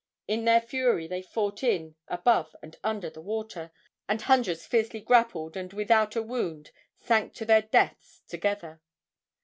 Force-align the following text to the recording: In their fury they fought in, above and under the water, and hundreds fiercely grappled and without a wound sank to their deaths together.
In 0.27 0.45
their 0.45 0.61
fury 0.61 1.05
they 1.05 1.21
fought 1.21 1.61
in, 1.63 1.93
above 2.07 2.55
and 2.63 2.75
under 2.83 3.07
the 3.07 3.21
water, 3.21 3.69
and 4.09 4.19
hundreds 4.19 4.65
fiercely 4.65 4.99
grappled 4.99 5.55
and 5.55 5.71
without 5.73 6.15
a 6.15 6.23
wound 6.23 6.71
sank 6.97 7.35
to 7.35 7.45
their 7.45 7.61
deaths 7.61 8.23
together. 8.27 8.81